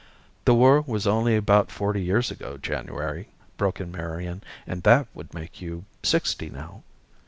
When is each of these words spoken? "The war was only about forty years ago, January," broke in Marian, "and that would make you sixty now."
"The 0.45 0.55
war 0.55 0.81
was 0.81 1.05
only 1.05 1.35
about 1.35 1.69
forty 1.69 2.01
years 2.01 2.31
ago, 2.31 2.57
January," 2.57 3.27
broke 3.55 3.79
in 3.79 3.91
Marian, 3.91 4.41
"and 4.65 4.81
that 4.81 5.05
would 5.13 5.31
make 5.35 5.61
you 5.61 5.85
sixty 6.01 6.49
now." 6.49 6.81